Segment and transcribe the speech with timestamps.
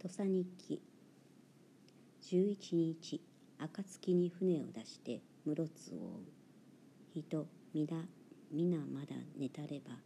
[0.00, 0.80] 土佐日記。
[2.22, 3.20] 11日
[3.58, 6.20] 暁に船を出して室津を追
[7.16, 7.20] う。
[7.20, 8.04] 人皆
[8.52, 9.96] 皆まだ寝たれば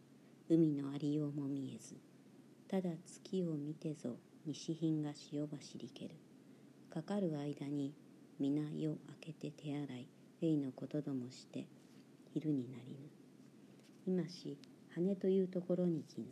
[0.49, 1.95] 海のありようも見えず。
[2.67, 4.15] ただ月を見てぞ
[4.47, 6.15] 西品が潮走りける。
[6.89, 7.93] かかる間に
[8.39, 10.07] 皆夜明けて手洗い
[10.41, 11.67] 霊のことどもして
[12.33, 12.97] 昼になり
[14.07, 14.21] ぬ。
[14.21, 14.57] 今し
[14.95, 16.25] 羽というところに来ぬ。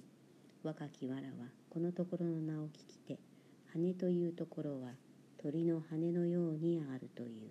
[0.64, 3.20] 若きわらはこのところの名を聞きて
[3.74, 4.92] 羽というところは
[5.42, 7.50] 鳥の羽のようにあるという。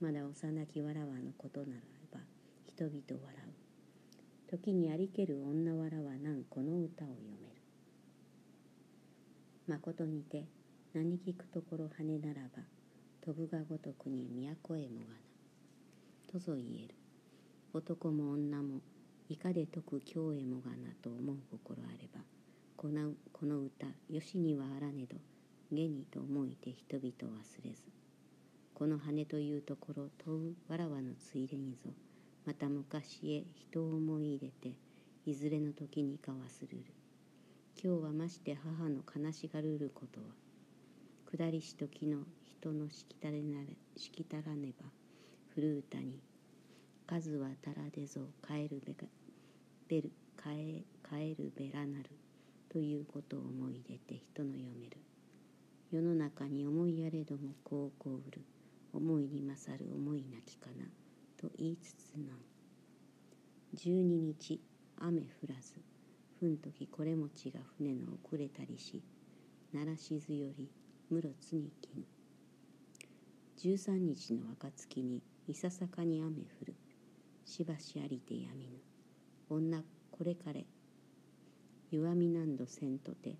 [0.00, 1.80] まだ幼きわらわのことなら
[2.12, 2.20] ば
[2.66, 3.20] 人々笑
[4.46, 4.50] う。
[4.50, 7.56] 時にありける女わらは何この歌を読める。
[9.66, 10.44] まことにて
[10.94, 12.62] 何聞くところ羽ならば
[13.24, 14.28] 飛ぶがごとくに
[14.64, 15.16] 都へもがな。
[16.32, 16.94] とぞ言える。
[17.72, 18.80] 男も女も
[19.28, 22.20] いかで解く今日へもがなと思う心あれば
[22.76, 25.16] このこの歌よしにはあらねど
[25.70, 27.82] 下にと思いて人々忘れず。
[28.74, 31.90] この羽というところ問うわらわのついでにぞ。
[32.44, 34.76] また昔へ人を思い入れて
[35.24, 36.34] いずれの時にか忘
[36.70, 36.84] るる。
[37.82, 40.26] 今日はまして母の悲しがるることは
[41.30, 44.86] 下りし時の人のしきたれなれしきたらねば
[45.54, 46.18] 古歌に
[47.06, 49.06] 数はたらでぞ帰るべか
[49.88, 52.25] べる帰帰るべらなる。
[52.76, 54.98] ということを思い出て人の読める。
[55.90, 58.42] 世の中に思いやれどもこうこううる。
[58.92, 60.84] 思いに勝る思いなきかな。
[61.40, 62.38] と言いつつなん。
[63.78, 64.60] 12日
[65.00, 65.80] 雨降らず。
[66.38, 69.02] ふんときこれ餅が船の遅れたりし
[69.72, 70.68] 奈良静より
[71.08, 72.04] 室津に来ぬ。
[73.56, 76.74] 13日の暁にいささかに雨降る。
[77.46, 78.82] しばしありてやみぬ。
[79.48, 80.66] 女これかれ。
[81.96, 83.36] 弱み何度せんとて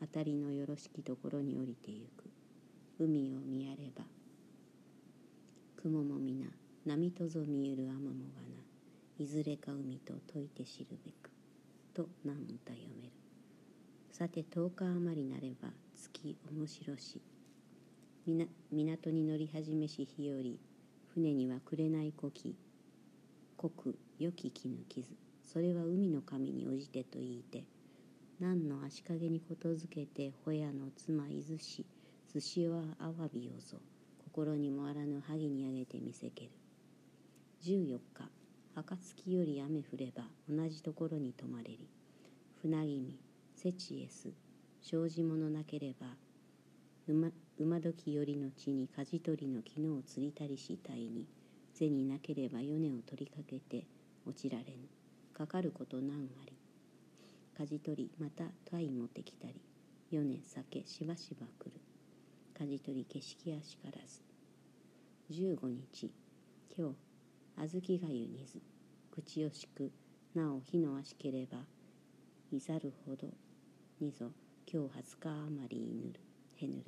[0.00, 2.24] 当たりのよろしきところに降りてゆく。
[2.98, 4.02] 海を見やれば
[5.76, 6.46] 雲も皆
[6.86, 8.56] 波とぞ見ゆる雨もがな
[9.18, 11.30] いずれか海と解いて知るべく
[11.92, 13.12] と何歌読める。
[14.10, 17.20] さて10日余りなれば月面白し
[18.72, 20.58] 港に乗り始めし日より
[21.12, 22.56] 船にはくれないこき
[23.58, 25.06] 濃く良き絹傷
[25.44, 27.64] それは海の神に応じてと言いて
[28.40, 31.84] 何の足利にことづけてホヤの妻伊豆し
[32.32, 33.78] 寿司はアワビをぞ
[34.32, 36.50] 心にもあらぬ萩にあげてみせける。
[37.64, 38.30] 14日
[38.76, 41.88] 暁より雨降れば同じところに泊まれり。
[42.62, 43.18] 船君
[43.56, 44.28] セチエス
[44.82, 46.06] 障子物なければ
[47.08, 51.26] 馬馬時よりの地に舵取りの絹を釣りたりしたいに
[51.74, 53.84] 銭なければ米を取りかけて
[54.24, 54.86] 落ちられぬ。
[55.34, 56.57] かかること何あり
[57.58, 59.60] 舵取りまた鯛持ってきたり
[60.12, 61.72] 米酒しばしば来る。
[62.56, 64.22] 舵取り景色あしからず。
[65.32, 66.12] 15日
[66.76, 66.94] 今日
[67.56, 68.60] 小豆がゆにず。
[69.10, 69.90] 口をしく。
[70.36, 71.58] なお火のあしければ
[72.52, 73.26] いざるほど。
[74.00, 74.30] にぞ
[74.72, 76.20] 今日20日余りいぬる。
[76.62, 76.84] へぬる。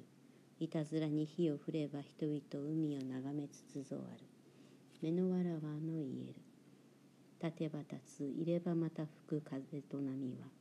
[0.61, 4.21] いたずらに火を振れば人々海を眺めつつぞある。
[5.03, 6.35] 目のわらわの言える。
[7.43, 8.25] 立てば立つ。
[8.25, 10.60] いればまた吹く風と波は。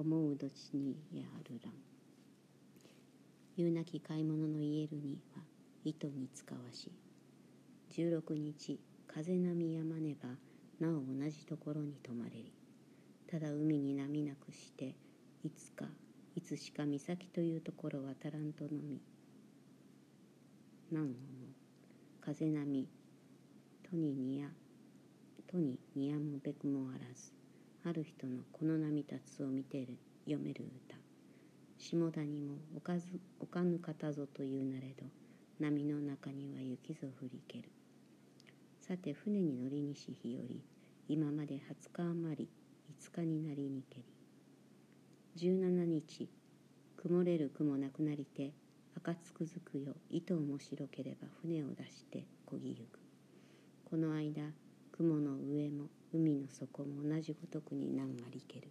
[0.00, 1.74] 思うどちにやるらん
[3.58, 5.42] 言うなき買い物の言えるには
[5.84, 6.90] 糸に使わし
[7.92, 10.30] 16日風波やまねば
[10.80, 12.50] なお同じところに泊まれり
[13.30, 14.94] ただ海に波なくして
[15.44, 15.84] いつか
[16.34, 19.02] いつしか岬というところは足らんとのみ
[20.90, 21.12] 何をも
[22.24, 22.88] 風波
[23.90, 24.48] とににや
[25.46, 27.39] とににやむべくもあらず
[27.82, 29.96] ある人のこの波立つを見てる
[30.26, 30.96] 読める歌。
[31.78, 33.06] 下田にもおかず
[33.40, 35.06] おかぬ方ぞというなれど
[35.58, 37.70] 波の中には雪ぞ降りける。
[38.80, 40.62] さて船に乗りにし日より
[41.08, 41.58] 今まで20
[41.92, 42.48] 日余り
[43.00, 44.04] 5日になりにけり。
[45.36, 46.28] 17日
[46.98, 48.52] 曇れる雲なくなりて
[48.94, 52.98] 赤つくづくよ糸面白ければ船を出してこぎゆく。
[53.88, 54.42] この間
[55.00, 58.68] 雲の上も海の底も同じごとくに難がりける。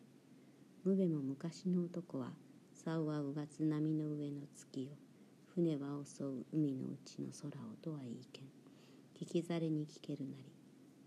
[0.84, 2.28] 無べも昔の男は
[2.76, 4.96] 竿はうがつ波の上の月を
[5.56, 8.46] 船は襲う海のうちの空をとはいいけん。
[9.20, 10.54] 聞きざれに聞けるなり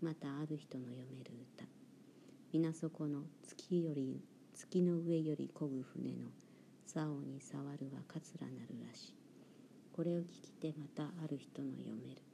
[0.01, 1.63] またある人の読める歌。
[2.51, 4.19] 皆そこの月より
[4.53, 6.31] 月の上より漕ぐ船の
[6.85, 9.13] 竿に触るは桂なるらしい。
[9.95, 12.32] これを聞きてまたある人の読める。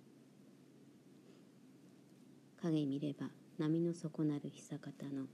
[2.61, 3.27] 影見れば
[3.57, 5.27] 波の底なる久方の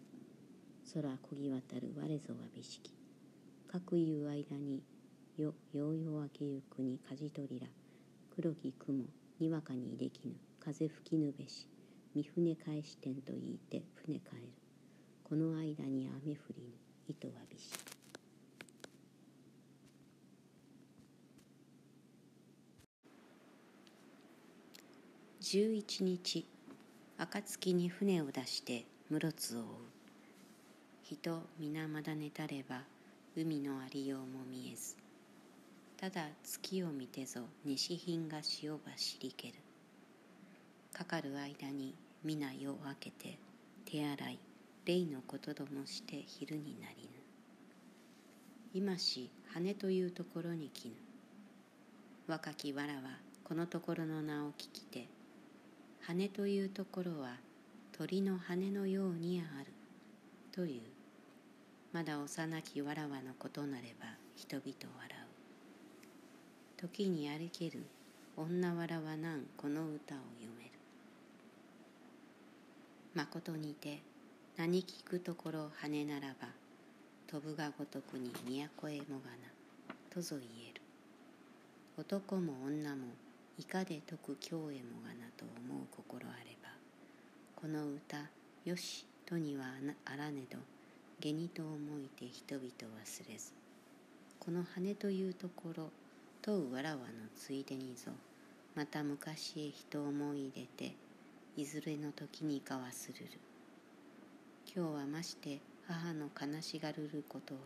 [0.93, 2.93] 空こぎ渡る我ぞは美式。
[3.67, 4.83] かくいう間に
[5.35, 7.67] よようよう明けゆくに舵取りら
[8.35, 9.03] 黒き雲
[9.39, 11.67] にわかにできぬ風吹きぬべし
[12.13, 14.49] 三船返し天と言いて船帰る。
[15.23, 16.73] この間に雨降りぬ
[17.07, 17.71] 糸はびし
[25.41, 26.54] 十一日。
[27.17, 29.65] 暁に船を出して室津を追う。
[31.03, 32.81] 人皆まだ寝たれば
[33.37, 34.97] 海のありようも見えず。
[35.95, 39.53] ただ月を見てぞ西品が潮ばしりける。
[40.91, 43.37] かかる間に皆夜を明けて
[43.85, 44.39] 手洗い
[44.83, 47.09] 霊のことどもして昼になりぬ。
[48.73, 50.95] 今し羽というところに来ぬ。
[52.27, 53.01] 若きわらは
[53.45, 55.07] このところの名を聞きて
[56.07, 57.37] 羽というところは
[57.97, 59.71] 鳥の羽のようにある。
[60.51, 60.81] という。
[61.91, 64.05] まだ幼きわらわのことなれば
[64.35, 65.17] 人々笑
[66.77, 66.79] う。
[66.79, 67.87] 時に歩ける
[68.37, 70.71] 女わらはなんこの歌を読める。
[73.15, 74.03] まことにて
[74.57, 76.49] 何聞くところ羽ならば
[77.25, 79.47] 飛ぶがごとくに都へもがな
[80.13, 80.81] とぞ言える。
[81.97, 83.07] 男も女も
[83.57, 86.69] いかで徳京へもがなと思う心あれば
[87.55, 88.17] この歌
[88.65, 89.65] よしとには
[90.05, 90.57] あらねど
[91.19, 93.53] 下にと思いて人々忘れず
[94.39, 95.89] この羽というところ
[96.41, 97.03] 問うわらわの
[97.35, 98.11] ついでにぞ
[98.75, 100.95] また昔へ人思い出て
[101.55, 103.25] いずれの時にかはするる。
[104.75, 107.61] 今日はまして母の悲しがるることは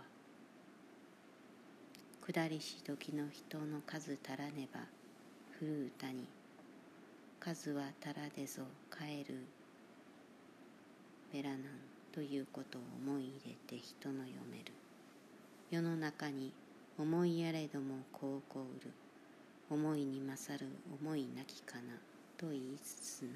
[2.27, 4.81] 下りし時の人の数足らねば
[5.59, 6.25] 古歌に
[7.37, 9.35] 数は足らでぞ帰る
[11.33, 11.59] べらなん
[12.13, 14.71] ということを思い入れて人の読める
[15.69, 16.53] 世の中に
[16.97, 18.91] 思いやれどもこうこうる
[19.69, 20.65] 思いに勝る
[21.01, 21.81] 思いなきかな
[22.37, 23.33] と言いつつなん。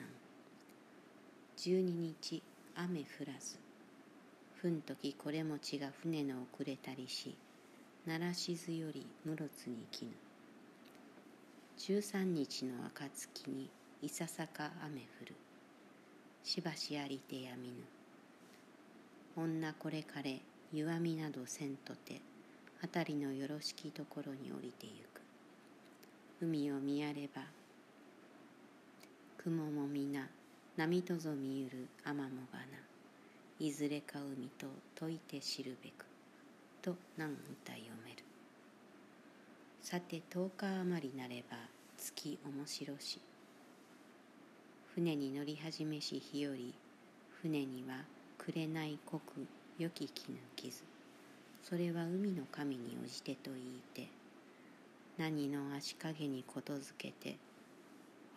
[1.58, 2.42] 十二日
[2.76, 3.58] 雨降らず。
[4.56, 7.36] ふんときこれ餅が船の遅れたりし
[8.06, 10.33] 奈良静より室津に来ぬ。
[11.76, 13.70] 十三日の暁に
[14.02, 15.36] いささか雨降る。
[16.44, 17.76] しばしありてやみぬ。
[19.36, 20.40] 女これかれ
[20.72, 22.22] 弱みなどせんとて
[22.82, 25.22] 辺りのよろしきところに降りてゆく。
[26.42, 27.42] 海を見やれば
[29.38, 30.30] 雲も皆
[30.78, 32.66] 波とぞ見ゆる天もがな。
[33.60, 34.68] いずれか海と
[35.00, 36.06] 解いて知るべく。
[36.82, 38.33] と何歌読める。
[39.84, 41.58] さて10日余りなれば
[41.98, 43.20] 月面白し。
[44.96, 46.74] 船に乗り始めし日より
[47.42, 48.06] 船には
[48.38, 49.46] 紅濃く
[49.78, 50.84] 良き絹傷。
[51.62, 54.08] それは海の神に応じてと言いて
[55.18, 57.36] 何の足影にことづけて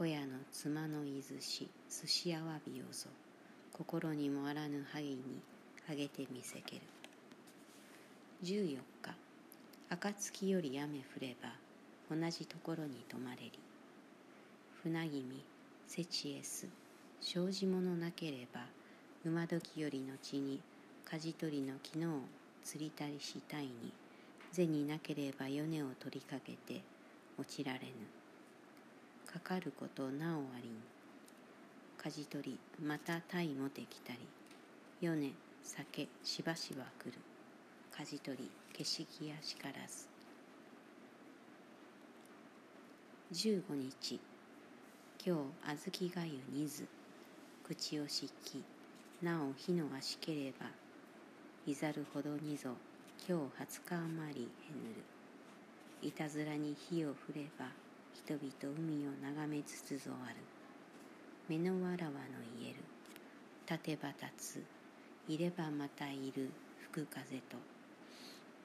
[0.01, 3.09] ホヤの妻のいずし寿司あわびをぞ
[3.73, 5.41] 心にもあらぬ萩に
[5.89, 6.83] あげてみせける。
[8.43, 9.26] 14日
[9.89, 11.49] 暁より雨降れば
[12.11, 13.53] 同じところに泊まれり。
[14.83, 15.45] 船君
[15.87, 16.67] セチエス
[17.21, 18.63] 障子物なければ
[19.25, 20.61] 馬時より後に
[21.05, 22.07] 舵取りの昨日
[22.65, 23.93] 釣りたりしたいに
[24.51, 26.83] 銭なければ米を取りかけて
[27.39, 27.87] 落ちられぬ。
[29.33, 30.83] かかることなおありん。
[32.03, 34.19] 舵取りまた鯛もてきたり。
[35.01, 35.31] 米
[35.63, 37.36] 酒しばしば来る。
[37.99, 40.07] 舵取り景色やしからず。
[43.33, 44.21] 15日
[45.25, 46.87] 今日小豆がゆにず
[47.67, 48.63] 口をしき
[49.23, 50.67] なお火のがしければ
[51.67, 52.73] いざるほどにぞ
[53.27, 54.49] 今日二十日余りへぬ
[54.95, 55.03] る。
[56.03, 57.71] いたずらに火を降れば
[58.13, 60.37] 人々海を眺めつつぞある。
[61.49, 62.19] 目のわらわの
[62.61, 62.77] 言える。
[63.67, 64.63] 立てば立つ。
[65.29, 66.51] いればまたいる。
[66.93, 67.76] 吹く風と。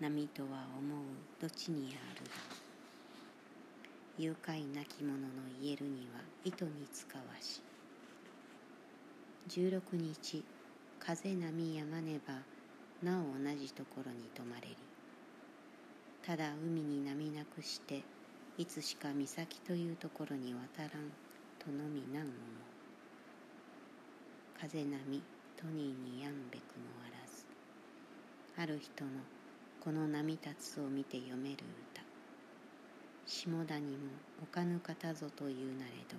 [0.02, 1.06] 波とは思う。
[1.40, 2.32] どちにあるだ？
[4.18, 5.28] 誘拐なき者の
[5.62, 7.62] 言えるには糸に使わし。
[9.48, 10.44] 16日
[11.00, 12.34] 風波やまねば
[13.04, 14.78] なお同じところに泊まれり
[16.26, 18.02] ただ海に波なくして
[18.58, 20.90] いつしか岬というところに渡らん
[21.60, 22.32] とのみなん思う
[24.60, 25.22] 風波
[25.58, 27.46] トニーにやんべくもあらず。
[28.58, 29.12] ある人の
[29.84, 31.56] この波立つを見て読める
[31.92, 32.04] 歌。
[33.26, 34.12] 下田にも
[34.44, 36.18] 丘ぬ方ぞというなれど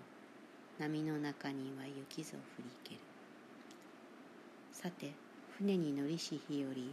[0.80, 3.00] 波の中には雪ぞ降りける。
[4.72, 5.12] さて
[5.56, 6.92] 船に乗りし日より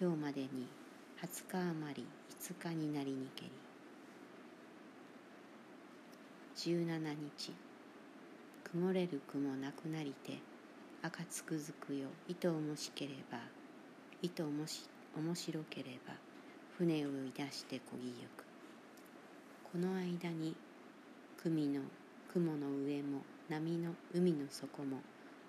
[0.00, 0.68] 今日までに
[1.20, 2.06] 20日余り
[2.40, 3.50] 5日になりにけり。
[6.56, 7.52] 17日
[8.62, 10.38] 曇れる雲なくなりて
[11.02, 13.38] 赤つくづくよ糸をもしければ
[14.22, 16.14] 糸をもし面白ければ
[16.76, 18.44] 船を追い出してこぎゆく。
[19.72, 20.56] この間に
[21.40, 21.82] 組の
[22.32, 24.98] 雲の上も波の海の底も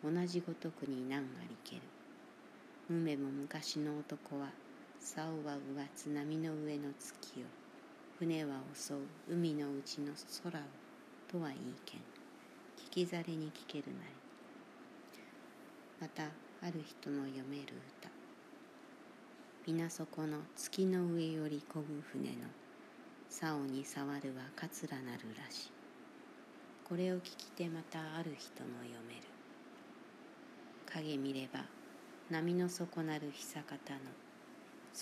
[0.04, 1.82] 同じごとくに難ありける。
[2.90, 4.50] 無めも昔の男は
[5.00, 7.46] 竿はうわつ波の上の月を
[8.20, 10.62] 船は襲う海のうちの空を
[11.28, 12.02] とはいいけん。
[12.88, 14.14] 聞きざれに聞けるなり。
[16.00, 16.26] また
[16.62, 18.15] ある人の読める歌
[19.68, 22.46] 皆そこの月の上より漕ぐ船の
[23.30, 25.72] 竿に触るは桂なるらし
[26.88, 29.22] これを聞きてまたある人の読める。
[30.86, 31.62] 影見れば
[32.30, 34.02] 波の底なる久方の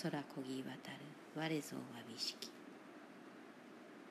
[0.02, 0.96] 空こぎ渡る
[1.36, 2.50] 我ぞわびしき。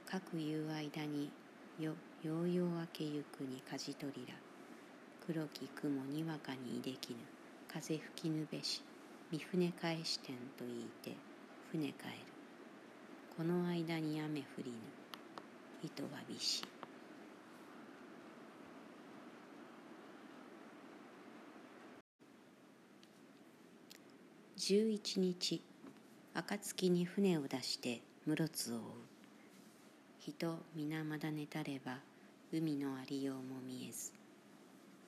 [0.05, 1.31] 各夕間に
[1.79, 1.93] よ
[2.23, 4.35] ようよう明けゆくに舵取りら
[5.25, 7.15] 黒き雲にわかにいできぬ
[7.67, 8.83] 風吹きぬべし。
[9.33, 11.17] 三船返し点と言いて
[11.71, 11.93] 船帰る。
[13.35, 14.77] この間に雨降りぬ。
[15.81, 16.63] 糸はびし。
[24.55, 25.63] 十一日
[26.35, 28.83] 暁に船を出して室津を追う。
[30.19, 31.97] 人皆まだ寝たれば
[32.51, 34.11] 海のありようも見えず。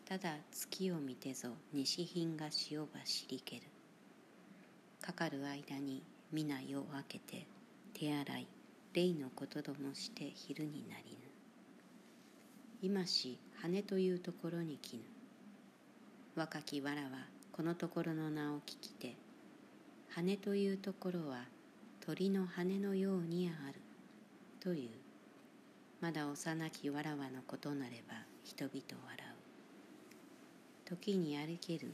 [0.03, 3.74] ただ月を見てぞ西品が潮ばしりける。
[5.05, 7.45] かかる間に皆夜を明けて
[7.93, 8.47] 手洗い
[8.91, 11.17] 霊のことどもして昼になりぬ。
[12.81, 15.03] 今し羽というところに来ぬ。
[16.35, 17.09] 若きわらは
[17.51, 19.15] このところの名を聞きて
[20.09, 21.43] 羽というところは
[22.03, 23.79] 鳥の羽のようにある
[24.59, 24.89] という。
[26.01, 29.27] まだ幼きわらわのことなれば人々笑
[30.83, 30.89] う。
[30.89, 31.93] 時に歩ける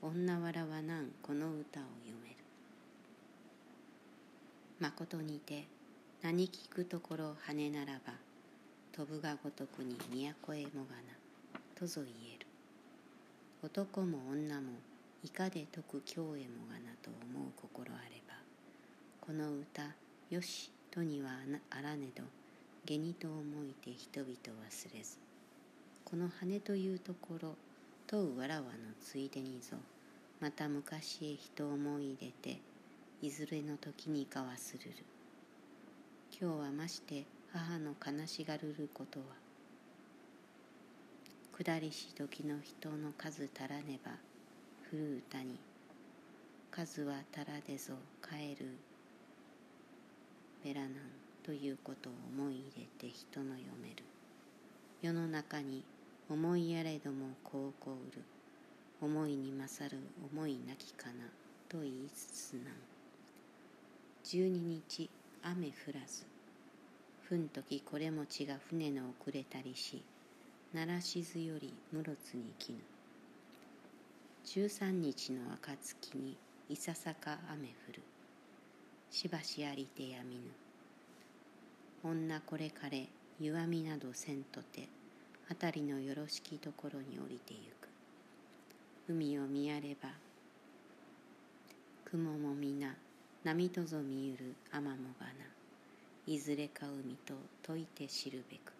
[0.00, 2.21] 女わらはなんこの歌を読める
[4.82, 5.68] まことにて
[6.22, 8.14] 何聞くところ羽ならば
[8.90, 9.94] 飛ぶがごとくに
[10.44, 11.14] 都へもがな
[11.76, 12.46] とぞ言える。
[13.62, 14.72] 男も女も
[15.22, 18.34] いかで解く今日へもがなと思う心あれば
[19.20, 19.84] この歌
[20.30, 21.28] よしとには
[21.70, 22.24] あらねど
[22.84, 25.16] 下にと思いて人々忘れず
[26.04, 27.54] この羽というところ
[28.08, 28.68] 問うわらわの
[29.00, 29.76] ついでにぞ
[30.40, 32.58] また昔へ人思い入れて
[33.22, 34.90] いずれの時にかはするる。
[36.36, 39.26] 今日はまして母の悲しがるることは
[41.56, 44.10] 下りし時の人の数足らねば
[44.90, 45.56] 古る歌に
[46.72, 47.94] 数は足らでぞ
[48.28, 48.76] 帰る
[50.64, 50.90] べらなん
[51.44, 54.02] ということを思い入れて人の読める。
[55.00, 55.84] 世の中に
[56.28, 58.24] 思いやれどもこうこうる。
[59.00, 59.98] 思いに勝る
[60.32, 61.26] 思いなきかな
[61.68, 62.91] と言いつつなん。
[64.24, 65.10] 十二日
[65.42, 66.24] 雨降らず。
[67.22, 70.02] ふんときこれもちが船の遅れたりし
[70.72, 72.78] 奈良静より室津に来ぬ。
[74.44, 76.36] 十三日の暁に
[76.68, 78.02] いささか雨降る。
[79.10, 80.42] しばしありてやみぬ。
[82.04, 83.08] 女これかれ
[83.40, 84.88] 弱みなどせんとて
[85.48, 87.88] 辺りのよろしきところに降りてゆく。
[89.08, 90.10] 海を見やれば
[92.04, 92.94] 雲も皆
[93.44, 95.32] 波とぞ見ゆる天もがな。
[96.28, 97.34] いずれか海と
[97.66, 98.72] 解いて知るべく。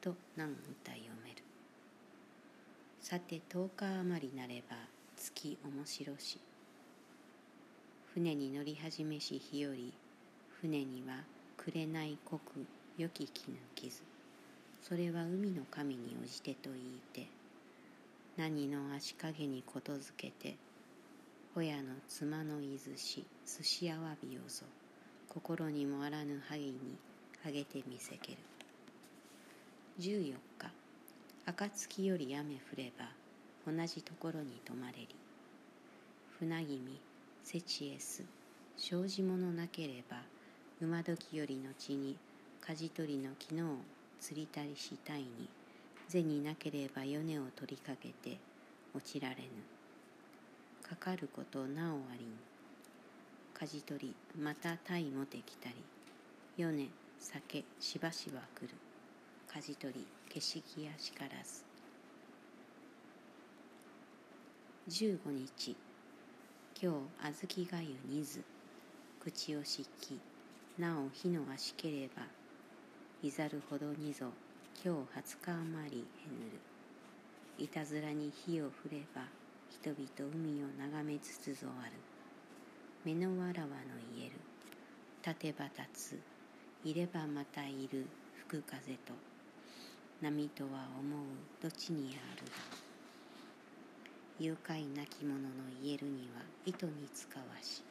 [0.00, 1.36] と何歌読める。
[3.00, 4.76] さて十日余りなれば
[5.16, 6.40] 月面白し。
[8.12, 9.92] 船に乗り始めし日より
[10.60, 11.22] 船には
[11.56, 12.66] 紅濃く
[12.98, 14.02] 良き絹傷。
[14.82, 17.28] それは海の神に応じてと言いて
[18.36, 20.56] 何の足影にことづけて
[21.54, 24.64] ホヤの妻のいずし寿司あわびをぞ
[25.28, 26.98] 心にもあらぬ萩に
[27.46, 28.38] あげてみせける。
[30.00, 30.72] 14日
[31.46, 33.04] 暁より雨降れば
[33.72, 35.08] 同じところに泊まれり。
[36.40, 36.98] 船君
[37.44, 38.24] セチエス
[38.76, 40.16] 障子物なければ
[40.80, 42.16] 馬時より後に
[42.66, 43.62] 舵取りの昨日
[44.18, 45.48] 釣りたりしたいに
[46.08, 48.38] 銭なければ米を取りかけて
[48.92, 49.73] 落ちられぬ。
[50.88, 52.54] かかることなおありに
[53.54, 55.76] 舵取りまた鯛もできたり。
[56.56, 56.88] 米
[57.18, 58.68] 酒しばしば来る。
[59.48, 61.64] 舵取り景色やしからず。
[64.88, 65.76] 15日。
[66.80, 68.42] 今日小豆がゆにず。
[69.20, 70.20] 口をしき
[70.78, 72.22] なお火のがしければ。
[73.22, 74.26] いざるほどにぞ。
[74.84, 76.04] 今日二十日余りへぬ
[76.50, 77.64] る。
[77.64, 79.22] いたずらに火を降れば。
[79.82, 81.92] 人々海を眺めつつぞある。
[83.04, 83.74] 目のわらわの
[84.16, 84.36] 言える。
[85.26, 86.18] 立てば立つ。
[86.84, 88.06] いればまたいる。
[88.48, 89.12] 吹く風と。
[90.22, 91.26] 波とは思う。
[91.60, 92.52] どちにあるだ。
[94.38, 95.48] 誘拐なき者の
[95.82, 97.82] 言えるには糸に使わし。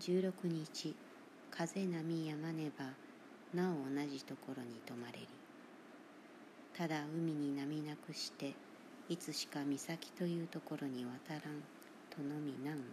[0.00, 0.94] 16日
[1.50, 2.84] 風波やまねば
[3.54, 5.28] なお同じところに泊まれり
[6.76, 8.54] ただ海に波なくして
[9.06, 11.40] いつしか岬というところに渡らん。
[12.14, 12.84] とのみ難思う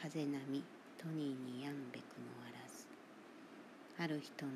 [0.00, 0.64] 風波
[0.96, 2.86] トニーにやんべくもあらず。
[3.98, 4.52] ある人の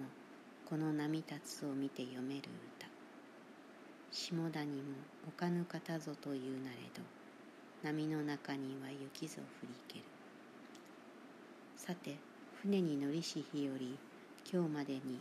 [0.65, 2.41] この波立つを見て読める
[2.79, 2.89] 歌。
[4.11, 4.95] 下田にも
[5.29, 7.03] 丘ぬ方ぞというなれど
[7.83, 10.05] 波の中には雪ぞ降りける。
[11.77, 12.17] さて
[12.63, 13.99] 船に乗りし日より
[14.51, 15.21] 今日までに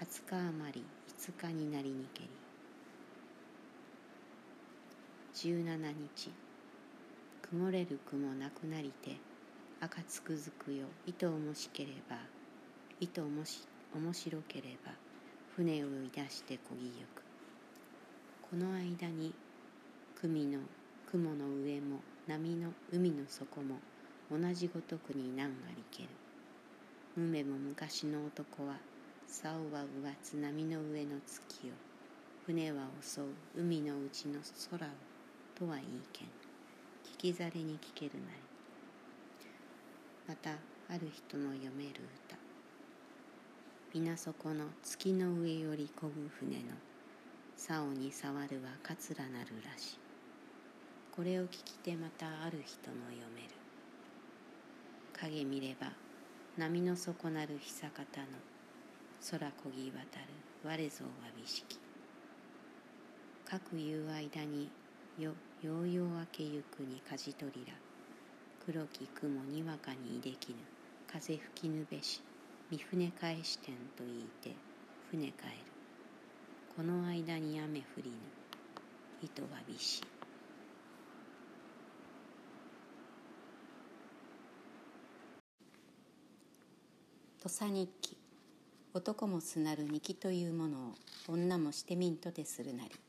[0.00, 0.84] 20日余り
[1.18, 2.43] 5日になりにけり
[5.44, 6.30] 17日。
[7.42, 9.18] 曇れる雲なくなりて
[9.78, 10.86] 赤つくづくよ。
[11.04, 12.16] 糸をもしければ
[12.98, 14.92] 糸をもし面白ければ
[15.54, 17.22] 船を追い出してこぎゆく。
[18.50, 19.34] この間に
[20.18, 20.60] 組の
[21.12, 23.80] 雲の上も波の海の底も
[24.30, 26.08] 同じごとくに難ありける。
[27.16, 28.76] 無めも昔の男は
[29.26, 31.72] 竿はうわつ波の上の月を
[32.46, 33.24] 船は襲う
[33.58, 35.13] 海のうちの空を
[35.58, 36.28] とはいいけん。
[37.16, 38.26] 聞きざれに聞けるなり。
[40.26, 40.50] また
[40.88, 41.90] ある人の読める
[42.26, 42.36] 歌。
[43.94, 46.74] 皆そこの月の上より漕ぐ船の
[47.56, 50.00] 竿に触るは桂なるらし
[51.14, 53.54] これを聞きてまたある人の読める。
[55.12, 55.92] 影見れば
[56.58, 58.26] 波の底なる久方の
[59.30, 60.26] 空こぎ渡る
[60.64, 61.78] 我ぞわびしき
[63.48, 64.72] 各いう間に
[65.16, 65.30] よ
[65.62, 67.74] ようよう明けゆくに舵取りら。
[68.66, 70.56] 黒き雲にわかにいできぬ。
[71.06, 72.20] 風吹きぬべし。
[72.68, 74.56] 三船返し点と言いて
[75.12, 75.34] 船帰る。
[76.76, 78.16] この間に雨降りぬ。
[79.22, 80.02] 糸はびし。
[87.40, 88.16] 土佐日記。
[88.92, 90.94] 男もすなる日記というものを
[91.28, 93.03] 女もしてみんとてするなり。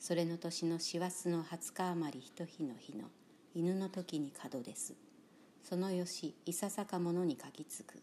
[0.00, 3.04] それの年の師走の20日余りひと日の日の
[3.54, 4.94] 犬の時に角です。
[5.62, 8.02] そのよしいささかものに書きつく。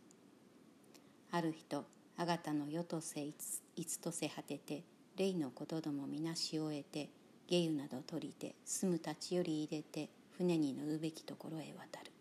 [1.31, 4.83] ある人あがたの世とせいついつとせ果てて
[5.17, 7.09] 霊のことどもみなし終えて
[7.47, 12.11] 下湯など取りて住む立ちより入れて船に乗るべきところへ渡る。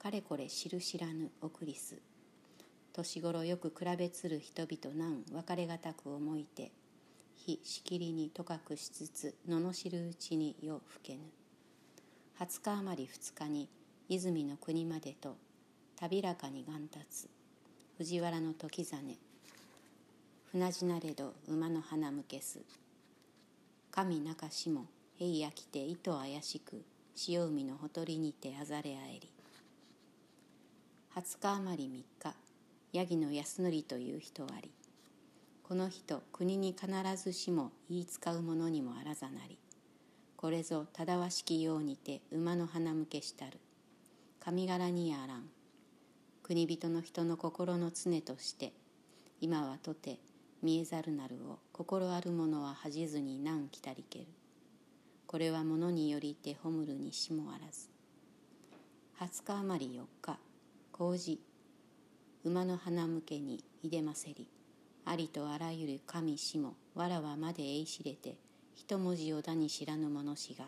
[0.00, 1.98] かれこれ知る知らぬ送りす。
[2.92, 6.72] 年頃よく比べつる人々難別れがたく思いて
[7.44, 11.20] 日しきりにとかくしつつ罵るうちに夜更けぬ。
[12.38, 13.68] 20日余り2日に
[14.08, 15.36] 泉の国までと
[15.96, 17.28] たびらかに元達
[17.98, 19.18] 藤原の時実
[20.52, 22.60] 船地なれど馬の花向けす。
[23.90, 26.84] 神中しも平やきて糸怪しく。
[27.14, 29.28] 潮海のほとりにてあざれあえり。
[31.14, 32.36] 20日余り3日。
[32.92, 34.70] ヤギの安則という人あり。
[35.72, 39.58] この人国に必ずしも言い使うものにもあらざなり
[40.36, 43.58] これぞただわしきようにて馬の花向けしたる。
[44.38, 45.48] 神柄にやらん。
[46.42, 48.74] 国人の人の心の常として
[49.40, 50.18] 今はとて
[50.62, 54.26] 見えざるなるを心ある者は恥じずに難来たりける。
[55.26, 57.88] これは物によりて葬るにしもあらず。
[59.18, 60.38] 20日余り4日
[60.92, 61.40] 麹
[62.44, 64.46] 馬の花向けにいでませり。
[65.04, 68.36] ありとあらゆる神しもわらわまでえいしれて
[68.74, 70.66] 一文字をだに知らぬ者しが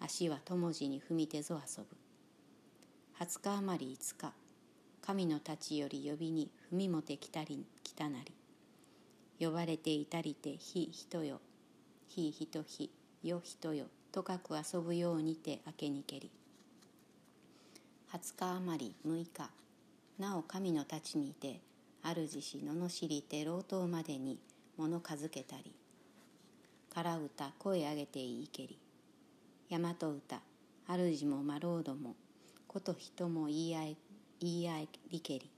[0.00, 1.96] 足はと文字に踏みてぞ遊ぶ。
[3.18, 4.32] 二十日余り五日
[5.00, 8.32] 神の太ちより呼びに踏みもてきたり来たなり。
[9.44, 11.40] 呼ばれていたりてひ人よ。
[12.08, 12.90] ひ人ひ。
[13.22, 13.86] よ人よ。
[14.12, 16.30] とかく遊ぶようにて明けにけり。
[18.12, 19.50] 二十日余り六日
[20.18, 21.60] なお神の太ちにて
[22.04, 24.38] 主し罵りて老頭までに
[24.76, 25.72] 物数けたり
[26.92, 28.78] から歌声上げて言いけり。
[29.70, 30.42] 大和歌
[30.86, 32.14] 主もまろうども
[32.66, 33.96] こと人も言い合え
[34.40, 35.50] 言い合えりけり。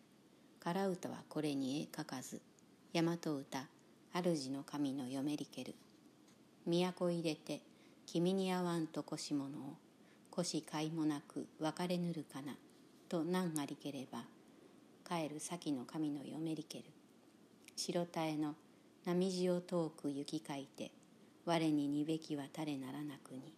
[0.60, 2.40] から歌はこれに絵書かず
[2.92, 3.66] 大和歌
[4.22, 5.74] 主の神の読めりける。
[6.66, 7.60] 都入れて
[8.06, 9.74] 君に合わんとこし物を
[10.30, 12.54] 腰買いもなく別れぬるかな
[13.08, 14.24] と何ありければ
[15.06, 16.84] 帰る先の神の読めりける。
[17.76, 18.54] 白たえの
[19.04, 20.90] 波地を遠く行きかいて
[21.44, 23.52] 我ににべきは垂れならなくに。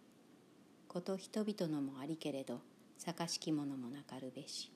[0.87, 2.59] こと人々のもありけれど
[2.97, 4.71] 坂しきものもなかるべし。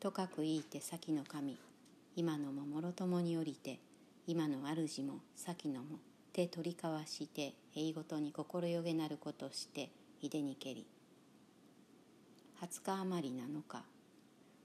[0.00, 1.56] とかくいいて先の神
[2.16, 3.78] 今のももろともに降りて
[4.26, 5.98] 今の主も先のも
[6.32, 10.86] 手取り交わして英ごとに心よげなることしていでにけり。
[12.60, 13.84] 20日余り7日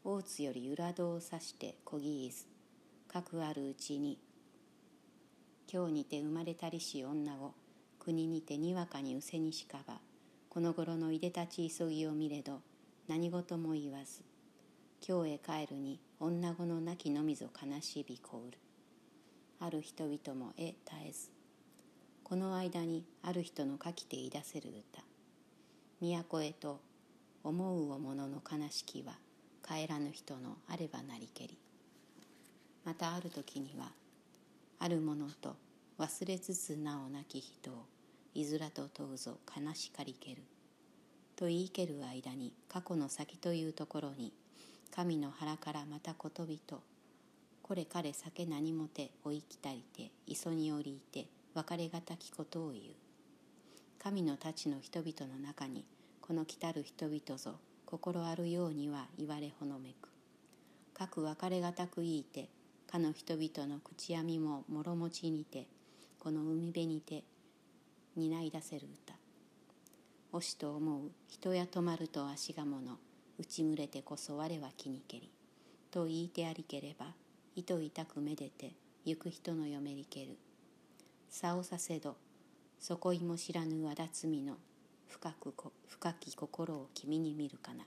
[0.03, 2.45] 大津より裏戸を指してこぎいず
[3.07, 4.17] かくあるうちに
[5.71, 7.53] 今日にて生まれたりし女を
[7.99, 9.99] 国にてにわかにうせにしかば
[10.49, 12.61] この頃のいでたち急ぎを見れど
[13.07, 14.23] 何事も言わず
[15.07, 18.57] 今日へ帰るに女子の亡きのみぞ悲しびこうる。
[19.59, 21.29] ある人々もえ絶えず
[22.23, 25.03] この間にある人の書きてい出せる歌。
[25.99, 26.79] 都へと
[27.43, 29.13] 思うをものの悲しきは
[29.67, 31.57] 帰らぬ人のあればなりけり
[32.83, 33.91] またある時には
[34.79, 35.55] あるものと
[35.99, 37.85] 忘れつつなおなき人を
[38.33, 40.41] いずらと問うぞ悲しかりける。
[41.41, 44.31] と言いける間に過去の先というところに
[44.95, 46.83] 神の腹からまたことびと
[47.63, 52.83] これ彼酒何もておいきたりて磯に降りいて別れがたきことを言う
[53.97, 55.83] 神の太刀の人々の中に
[56.21, 57.55] この来たる人々ぞ
[57.91, 60.07] 心あるようには言われほのめく。
[60.93, 62.47] 各別れがたく言いて
[62.89, 65.67] かの人々の口闇ももろもちにて
[66.17, 67.25] この海辺にて
[68.15, 69.13] 担い出せる歌。
[70.31, 72.97] おしと思う人や止まると足がもの
[73.37, 75.29] 打ちむれてこそ我は気にけり。
[75.91, 77.07] と言いてありければ
[77.57, 78.71] 糸痛くめでて
[79.03, 80.37] 行く人のよめりける。
[81.29, 82.15] さおさせど
[82.79, 84.55] そこいも知らぬわだつみの
[85.11, 85.53] 深く
[85.89, 87.83] 深き心を君に見るかな。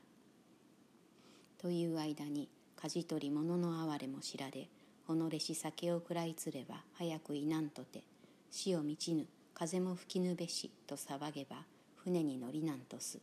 [1.58, 4.68] という間に舵取り物の哀れも知られ
[5.08, 8.02] 己し酒を食らいつれば早くいなんとて
[8.50, 11.56] 死を満ちぬ風も吹きぬべしと騒げば
[11.96, 13.18] 船に乗りなんとす。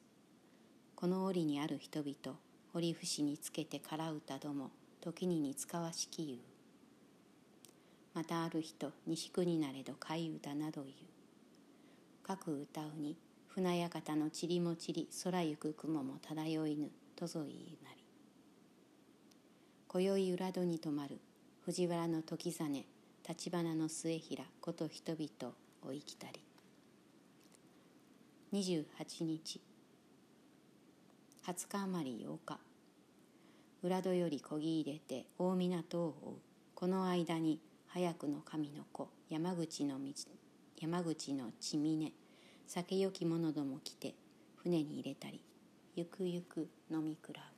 [0.96, 2.38] この折にある人々
[2.74, 6.40] 折節につけてから歌ども時に似つかわしき言う。
[8.16, 10.96] またある人西国なれど貝歌など言う。
[12.24, 13.16] 各歌うに
[13.54, 18.02] 船屋形のちりもちり空ゆく雲も漂いぬとぞ言いなり。
[19.90, 21.20] 今宵裏戸に泊まる
[21.66, 22.86] 藤原の時実
[23.28, 26.40] 立花の末平こと人々を生きたり。
[28.54, 28.86] 28
[29.26, 29.60] 日
[31.46, 32.58] 20日余り8日
[33.84, 36.42] 裏戸よりこぎ入れて大港を追う。
[36.74, 40.14] この間に早くの神の子山口の道
[40.80, 42.14] 山口の地峰
[42.74, 44.16] 酒よき者ども来て
[44.56, 45.44] 船に入れたり
[45.98, 47.51] ゆくゆく飲み比べ。